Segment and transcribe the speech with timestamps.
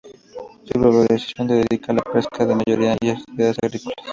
[0.65, 3.97] Su población se dedica a la pesca en su mayoría y a actividades agrícolas.